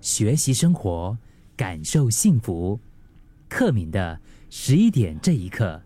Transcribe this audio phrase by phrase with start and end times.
[0.00, 1.16] 学习生活，
[1.56, 2.80] 感受幸福。
[3.48, 5.82] 克敏的十一点这一刻，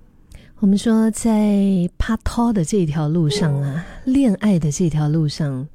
[0.60, 5.66] 我们说在帕托的这条路上啊，恋爱的这条路上，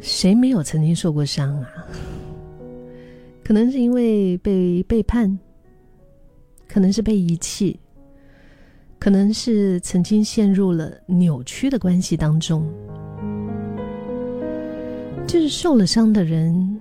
[0.00, 1.68] 谁没有曾经受过伤啊？
[3.42, 5.38] 可能是因为被背叛，
[6.68, 7.80] 可能是被遗弃，
[8.98, 12.70] 可能是曾经陷入了扭曲的关系当中。
[15.26, 16.77] 就是受了伤的人，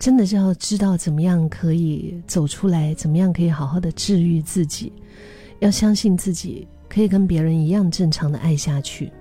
[0.00, 4.92] 真的是要知道怎么样可以走出来，怎么样可以好好的治愈自己，
[5.60, 9.12] 要相信自己可以跟别人一样正常的爱下去。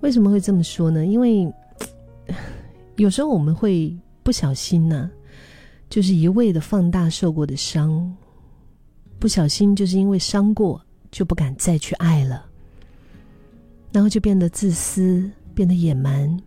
[0.00, 1.06] 为什么会这么说呢？
[1.06, 1.50] 因为
[2.96, 3.96] 有时候我们会。
[4.20, 5.10] 不小心呢，
[5.88, 8.14] 就是一味的放大受过的伤，
[9.18, 10.78] 不小心就是因为伤过，
[11.10, 12.44] 就不敢再去爱了，
[13.90, 16.38] 然后就变得自私，变得野蛮，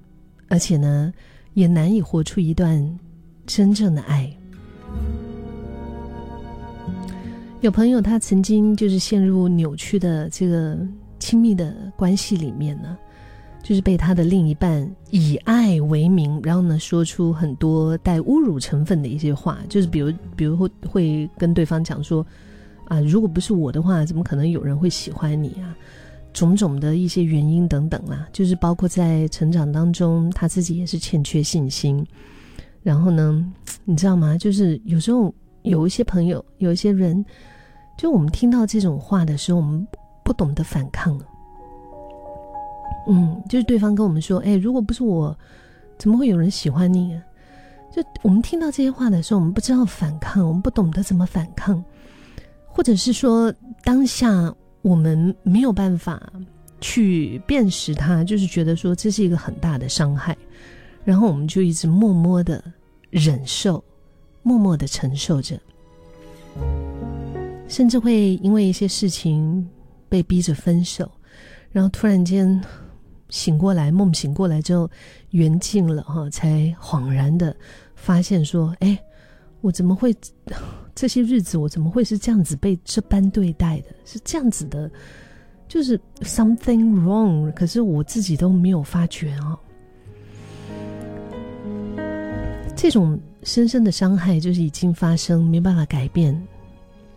[0.47, 1.11] 而且呢，
[1.53, 2.99] 也难以活出一段
[3.45, 4.31] 真正的爱。
[7.61, 10.77] 有朋友他曾经就是陷入扭曲的这个
[11.19, 12.97] 亲密的关系里面呢。
[13.63, 22.25] 就是被他的另一半以爱为名，然后呢说出很多带侮辱成分的一些话，就是比如，比如会会跟对方讲说，
[22.85, 25.77] 啊，如果不是我的话，怎么可能有人会喜欢你啊？
[26.33, 32.05] 种种的一些原因等等啦，就是包括在成长当中，他自己也是欠缺信心。
[32.81, 33.45] 然后呢，
[33.85, 34.37] 你知道吗？
[34.37, 37.23] 就是有时候有一些朋友，有一些人，
[37.97, 39.85] 就我们听到这种话的时候，我们
[40.23, 41.19] 不懂得反抗。
[43.07, 45.37] 嗯，就是对方跟我们说：“哎，如果不是我，
[45.97, 47.19] 怎么会有人喜欢你？”
[47.93, 51.83] 就我们听到这些话的时候，我们不知道反抗，我们不懂得怎么反抗，
[52.65, 56.31] 或者是说当下我们没有办法
[56.79, 60.37] 去辨识它，就是觉得说这是一个很大的伤害，
[61.03, 62.63] 然后我们就一直默默的
[63.09, 63.83] 忍受，
[64.43, 65.59] 默默的承受着，
[67.67, 69.67] 甚至会因为一些事情
[70.09, 71.09] 被逼着分手，
[71.71, 72.61] 然后突然间。
[73.33, 74.89] 醒过来，梦醒过来之后，
[75.29, 77.55] 缘尽了哈，才恍然的
[77.95, 79.01] 发现说：“哎，
[79.61, 80.13] 我怎么会
[81.01, 83.87] 这些日子我怎么会是这样子被这般对待的？
[84.05, 84.87] 是这样子的，
[85.67, 87.51] 就是 something wrong。
[87.53, 89.57] 可是我自己都没有发觉哦。
[92.75, 96.39] 这种深深的伤害就是已经发生，没办法改变。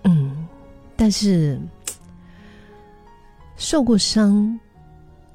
[0.05, 0.49] 嗯，
[0.97, 1.61] 但是
[3.57, 4.59] 受过伤。”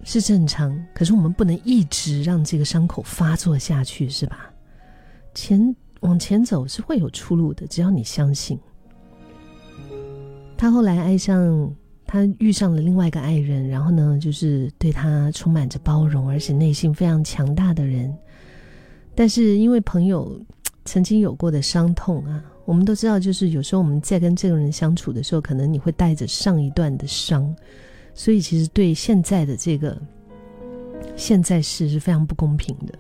[0.04, 4.50] 是正常，可是我们不能一直让这个伤口发作下去，是吧？
[5.36, 8.60] 前往前走是会有出路的，只要你相信。
[10.58, 11.74] 他后来爱上
[12.06, 18.14] 他，遇上了另外一个爱人，然后呢，就是对他充满着包容，而且内心非常强大的人。
[19.16, 20.40] 但是因为朋友
[20.86, 27.56] 曾经有过的伤痛啊，我们都知道，就是有时候我们在跟这个人相处的时候，可能你会带着上一段的伤。
[28.14, 29.98] 所以，其实对现在的这个
[31.16, 32.94] 现在是是非常不公平的。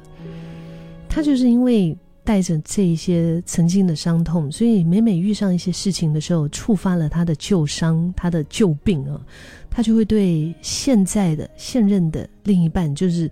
[1.09, 1.97] 他就是因为
[2.29, 9.19] 带着这一些曾经的伤痛，所以每每遇上一些事情的时候，触发了他的旧伤、他的旧病啊，
[9.67, 13.27] 他就会对现在的现任的另一半，就是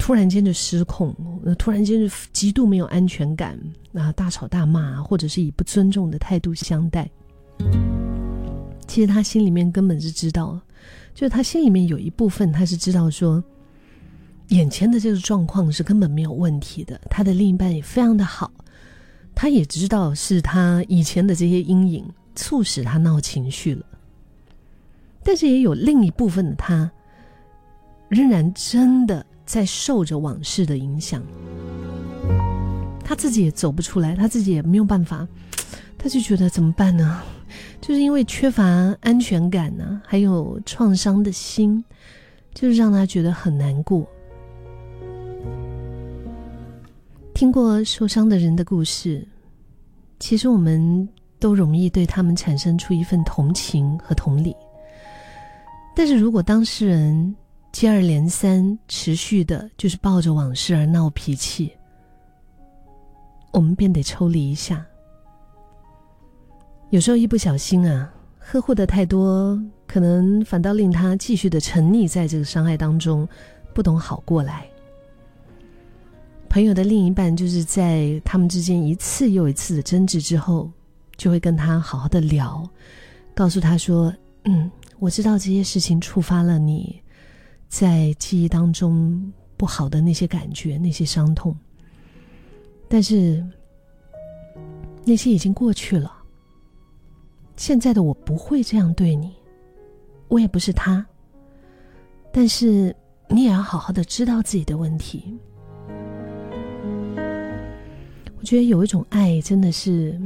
[0.00, 1.14] 突然间就失控，
[1.60, 3.56] 突然间就极度没有安全感
[3.92, 7.08] 啊，大吵大骂，或者是以不尊重的态度相待。
[8.88, 10.60] 其实他心里面根本是知道。
[11.14, 13.42] 就是他心里面有一部分，他是知道说，
[14.48, 17.00] 眼前的这个状况是根本没有问题的。
[17.10, 18.50] 他的另一半也非常的好，
[19.34, 22.04] 他也知道是他以前的这些阴影
[22.34, 23.84] 促使他闹情绪了。
[25.22, 26.90] 但是也有另一部分的他，
[28.08, 31.22] 仍然真的在受着往事的影响，
[33.04, 35.28] 他自己也走不出来，他自己也没有办法，
[35.98, 37.20] 他就觉得怎么办呢？
[37.80, 38.64] 就是因为缺乏
[39.00, 41.84] 安全感呢，还有创伤的心，
[42.54, 44.08] 就是让他觉得很难过。
[47.38, 49.24] 听过受伤的人的故事，
[50.18, 51.08] 其实我们
[51.38, 54.52] 都容易对他们产生出一份同情和同理。
[55.94, 57.36] 但是如果当事人
[57.70, 61.72] 接二连三、持续的，就是抱着往事而闹脾气，
[63.52, 64.84] 我们便得抽离一下。
[66.90, 73.28] 有时候一不小心啊，呵护的太多，可能反倒令他继续的沉溺在这个伤害当中，
[73.72, 74.68] 不懂好过来。
[76.48, 80.70] 朋友的另一半就是在他们之间一次又一次的争执之后，
[81.16, 82.68] 就会跟他好好的聊，
[83.34, 84.12] 告诉他说
[84.44, 87.00] ：“嗯，我知道这些事情触发了你
[87.68, 91.54] 在记忆当中不好的那些感觉、那些伤痛，
[92.88, 93.44] 但是
[95.04, 96.12] 那些已经过去了。
[97.56, 99.34] 现在的我不会这样对你，
[100.28, 101.04] 我也不是他。
[102.32, 102.94] 但是
[103.28, 105.36] 你也要好好的知道自己的问题。
[108.38, 110.18] 我觉得有一种爱真的是，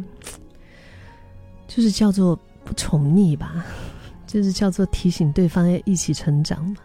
[1.66, 3.64] 就是叫做不宠溺吧，
[4.26, 6.76] 就是叫做提醒对方要一起成长嘛。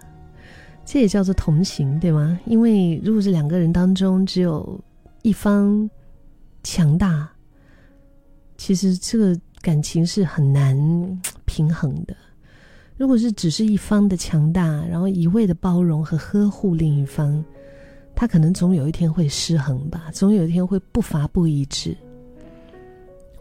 [0.86, 2.40] 这也叫做同行，对吗？
[2.46, 4.80] 因为如果是两个人当中只有
[5.22, 5.90] 一方
[6.64, 7.30] 强大，
[8.58, 10.76] 其实这个感情是很难
[11.44, 12.16] 平衡的。
[12.96, 17.44] 如果是只是一方的强大，然后一味的包容和呵护另一方，
[18.20, 21.96] 他可能总有一天会失衡吧，总有一天会不发不一致。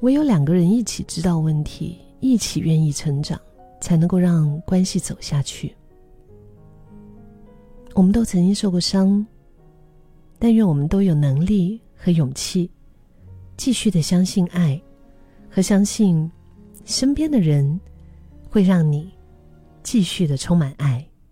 [0.01, 3.41] 唯有两个人一起知道问题，一起愿意成长，
[3.81, 5.75] 才能够让关系走下去。
[7.95, 9.27] 我们都曾经受过伤，
[10.39, 12.71] 但愿我们都有能力和勇气，
[13.57, 14.79] 继续的相信爱，
[15.49, 16.31] 和相信
[16.85, 17.81] 身边的人
[18.51, 19.11] 会让你
[19.83, 21.03] 继续的充满爱。